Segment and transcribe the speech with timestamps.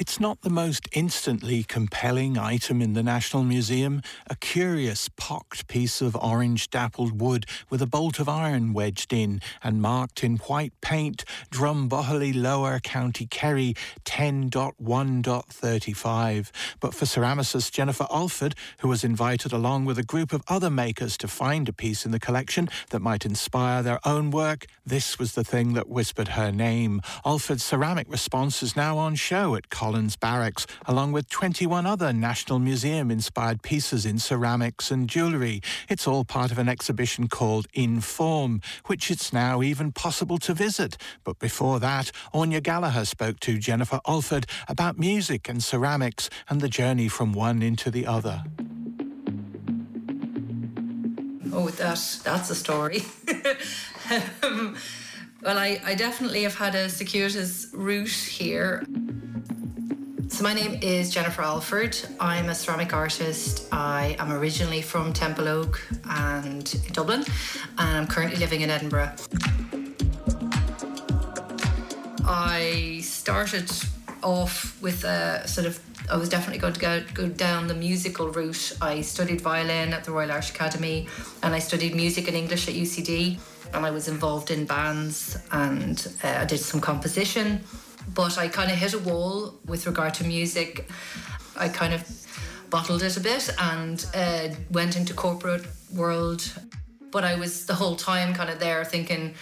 [0.00, 6.00] It's not the most instantly compelling item in the National Museum, a curious pocked piece
[6.00, 10.72] of orange dappled wood with a bolt of iron wedged in and marked in white
[10.80, 13.74] paint Drumbohily Lower County Kerry
[14.06, 16.50] 10.1.35.
[16.80, 21.18] But for ceramicist Jennifer Alford, who was invited along with a group of other makers
[21.18, 25.34] to find a piece in the collection that might inspire their own work, this was
[25.34, 27.02] the thing that whispered her name.
[27.22, 32.12] Alford's ceramic response is now on show at College Collins Barracks, along with 21 other
[32.12, 35.62] National Museum inspired pieces in ceramics and jewellery.
[35.88, 40.54] It's all part of an exhibition called In Form, which it's now even possible to
[40.54, 40.96] visit.
[41.24, 46.68] But before that, Anya Gallagher spoke to Jennifer Alford about music and ceramics and the
[46.68, 48.44] journey from one into the other.
[51.52, 53.02] Oh, that that's a story.
[54.44, 54.76] um,
[55.42, 58.84] well, I, I definitely have had a circuitous route here.
[60.40, 61.94] So, my name is Jennifer Alford.
[62.18, 63.68] I'm a ceramic artist.
[63.72, 65.76] I am originally from Templeogue
[66.08, 67.26] and Dublin,
[67.76, 69.12] and I'm currently living in Edinburgh.
[72.24, 73.70] I started
[74.22, 75.78] off with a sort of
[76.10, 78.78] I was definitely going to go, go down the musical route.
[78.80, 81.06] I studied violin at the Royal Irish Academy
[81.42, 83.38] and I studied music and English at UCD.
[83.74, 87.62] And I was involved in bands and uh, I did some composition
[88.14, 90.88] but I kind of hit a wall with regard to music.
[91.56, 92.04] I kind of
[92.70, 96.52] bottled it a bit and uh, went into corporate world.
[97.10, 99.34] But I was the whole time kind of there thinking,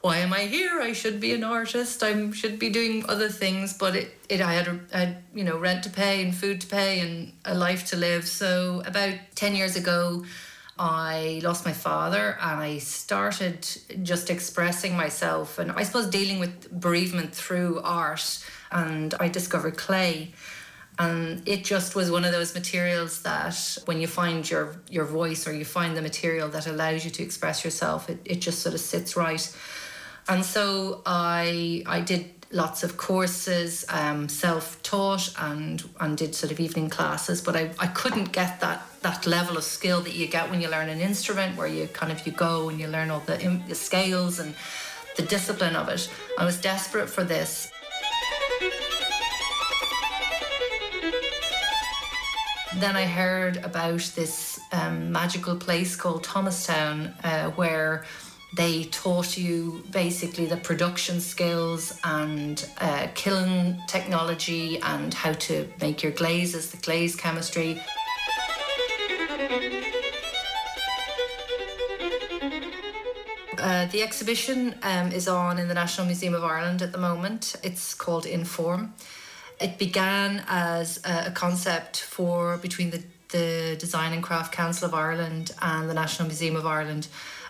[0.00, 0.80] why am I here?
[0.80, 2.02] I should be an artist.
[2.02, 3.72] I should be doing other things.
[3.72, 6.60] But it, it I had, a, I had, you know, rent to pay and food
[6.62, 8.26] to pay and a life to live.
[8.26, 10.24] So about 10 years ago,
[10.78, 13.66] I lost my father and I started
[14.02, 18.44] just expressing myself and I suppose dealing with bereavement through art.
[18.70, 20.32] And I discovered clay.
[20.98, 25.46] And it just was one of those materials that when you find your, your voice
[25.46, 28.74] or you find the material that allows you to express yourself, it, it just sort
[28.74, 29.56] of sits right.
[30.28, 36.60] And so I I did lots of courses, um, self-taught, and and did sort of
[36.60, 37.40] evening classes.
[37.40, 40.68] But I, I couldn't get that that level of skill that you get when you
[40.68, 43.36] learn an instrument, where you kind of you go and you learn all the,
[43.68, 44.54] the scales and
[45.16, 46.08] the discipline of it.
[46.38, 47.70] I was desperate for this.
[52.76, 58.04] Then I heard about this um, magical place called Thomastown, uh, where
[58.54, 66.02] they taught you basically the production skills and uh, kiln technology and how to make
[66.02, 67.80] your glazes, the glaze chemistry.
[73.58, 77.54] Uh, the exhibition um, is on in the National Museum of Ireland at the moment.
[77.62, 78.94] It's called Inform.
[79.60, 85.50] It began as a, concept for between the, the Design and Craft Council of Ireland
[85.60, 87.08] and the National Museum of Ireland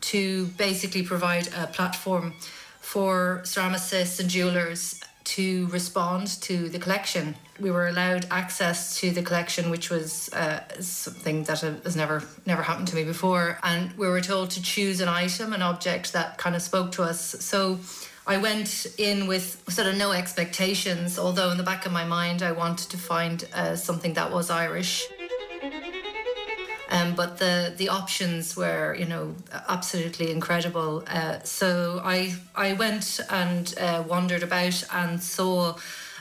[0.00, 2.34] to basically provide a platform
[2.80, 7.36] for ceramicists and jewelers to respond to the collection.
[7.60, 12.62] We were allowed access to the collection, which was uh, something that has never never
[12.62, 13.58] happened to me before.
[13.62, 17.02] And we were told to choose an item, an object that kind of spoke to
[17.02, 17.20] us.
[17.20, 17.78] So
[18.26, 22.42] I went in with sort of no expectations, although in the back of my mind
[22.42, 25.06] I wanted to find uh, something that was Irish.
[26.90, 29.34] Um, but the the options were, you know,
[29.68, 31.04] absolutely incredible.
[31.06, 35.76] Uh, so I I went and uh, wandered about and saw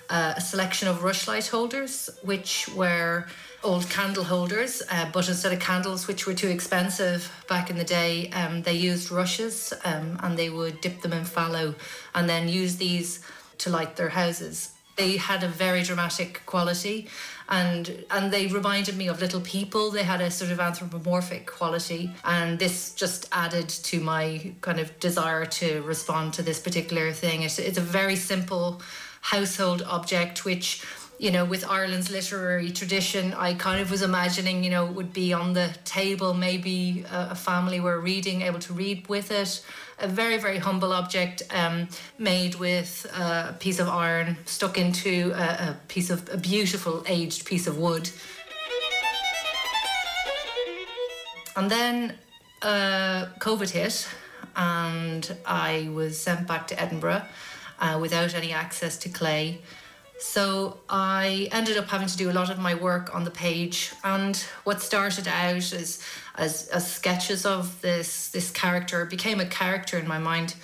[0.09, 3.27] uh, a selection of rushlight holders, which were
[3.63, 7.83] old candle holders, uh, but instead of candles, which were too expensive back in the
[7.83, 11.75] day, um, they used rushes um, and they would dip them in tallow
[12.15, 13.19] and then use these
[13.57, 14.71] to light their houses.
[14.99, 17.07] They had a very dramatic quality
[17.49, 19.91] and and they reminded me of little people.
[19.91, 24.87] They had a sort of anthropomorphic quality, and this just added to my kind of
[24.99, 27.43] desire to respond to this particular thing.
[27.43, 28.81] It's, it's a very simple
[29.21, 30.83] household object which
[31.19, 35.33] you know, with Ireland's literary tradition, I kind of was imagining, you know, would be
[35.33, 39.61] on the table, maybe a, a family were reading, able to read with it.
[39.99, 45.71] A very, very humble object um, made with a piece of iron stuck into a,
[45.71, 48.09] a piece of a beautiful aged piece of wood.
[51.57, 52.15] And then
[52.61, 54.07] uh, COVID hit,
[54.55, 57.23] and I was sent back to Edinburgh
[57.81, 59.59] uh, without any access to clay.
[60.19, 63.91] So I ended up having to do a lot of my work on the page,
[64.03, 66.03] and what started out as
[66.35, 70.55] as, as sketches of this this character became a character in my mind,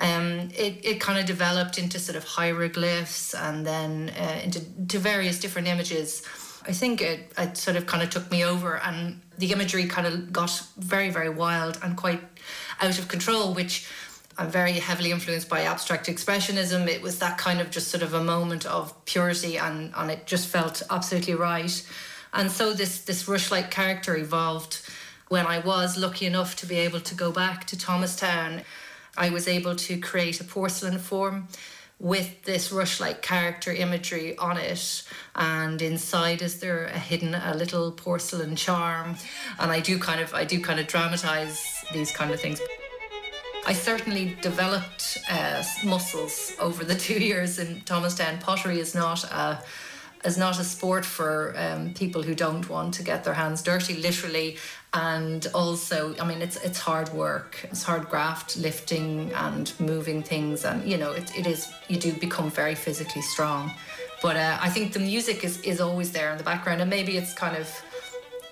[0.00, 4.98] Um, it, it kind of developed into sort of hieroglyphs and then uh, into to
[4.98, 6.22] various different images.
[6.70, 10.06] I think it, it sort of kind of took me over, and the imagery kind
[10.06, 12.20] of got very, very wild and quite
[12.80, 13.86] out of control, which
[14.38, 16.86] I'm very heavily influenced by abstract expressionism.
[16.88, 20.26] It was that kind of just sort of a moment of purity, and, and it
[20.26, 21.86] just felt absolutely right.
[22.32, 24.80] And so this this Rush-like character evolved
[25.28, 28.62] when I was lucky enough to be able to go back to Thomastown.
[29.16, 31.48] I was able to create a porcelain form
[32.02, 35.04] with this rush-like character imagery on it
[35.36, 39.14] and inside is there a hidden a little porcelain charm
[39.60, 42.60] and i do kind of i do kind of dramatize these kind of things
[43.64, 48.38] I certainly developed uh, muscles over the two years in Thomastown.
[48.38, 49.62] Pottery is not a
[50.24, 53.94] is not a sport for um, people who don't want to get their hands dirty,
[53.94, 54.56] literally.
[54.94, 57.58] And also, I mean, it's it's hard work.
[57.64, 61.72] It's hard graft, lifting and moving things, and you know, it, it is.
[61.88, 63.72] You do become very physically strong.
[64.22, 67.16] But uh, I think the music is is always there in the background, and maybe
[67.16, 67.68] it's kind of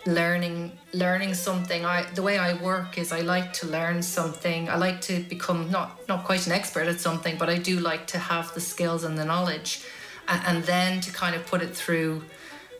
[0.06, 1.84] learning learning something.
[1.84, 4.68] I the way i work is i like to learn something.
[4.68, 8.06] I like to become not not quite an expert at something but i do like
[8.08, 9.84] to have the skills and the knowledge
[10.28, 12.22] and, and then to kind of put it through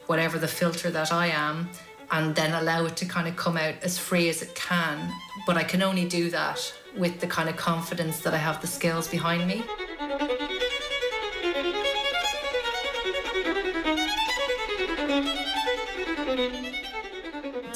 [0.06, 1.68] whatever the filter that i am
[2.10, 5.12] and then allow it to kind of come out as free as it can.
[5.46, 8.66] But i can only do that with the kind of confidence that i have the
[8.66, 9.62] skills behind me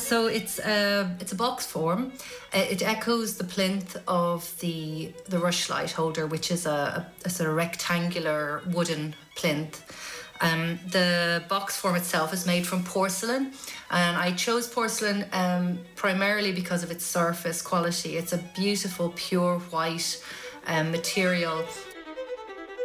[0.05, 2.13] So it's a it's a box form.
[2.55, 7.31] Uh, it echoes the plinth of the the rushlight holder, which is a, a, a
[7.31, 9.81] sort of rectangular wooden plinth.
[10.43, 13.53] Um, the box form itself is made from porcelain,
[13.91, 18.19] and I chose porcelain um, primarily because of its surface quality.
[18.19, 20.23] It's a beautiful, pure white
[20.67, 21.65] um, material.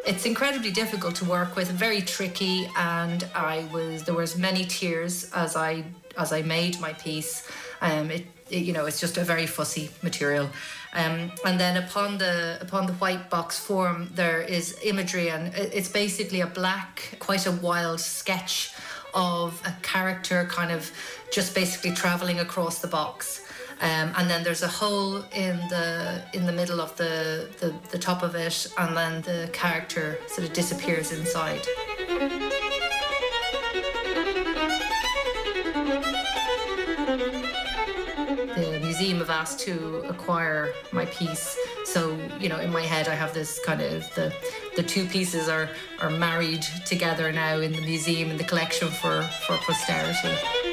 [0.10, 5.30] It's incredibly difficult to work with, very tricky, and I was there was many tears
[5.36, 5.84] as I
[6.18, 7.48] as I made my piece.
[7.80, 10.50] Um, it, it, you know, it's just a very fussy material.
[10.94, 15.90] Um, and then upon the upon the white box form, there is imagery, and it's
[15.90, 18.74] basically a black, quite a wild sketch
[19.14, 20.92] of a character, kind of
[21.32, 23.46] just basically traveling across the box.
[23.81, 27.98] Um, and then there's a hole in the in the middle of the, the the
[27.98, 31.66] top of it, and then the character sort of disappears inside.
[38.56, 41.58] the museum have asked to acquire my piece.
[41.86, 44.34] So, you know, in my head I have this kind of the
[44.75, 45.70] the two pieces are
[46.02, 50.69] are married together now in the museum in the collection for for posterity.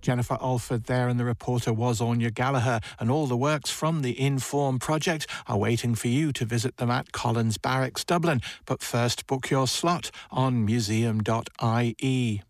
[0.00, 2.80] Jennifer Alford there, and the reporter was Anya Gallagher.
[2.98, 6.90] And all the works from the Inform project are waiting for you to visit them
[6.90, 8.40] at Collins Barracks, Dublin.
[8.66, 12.42] But first, book your slot on museum.ie.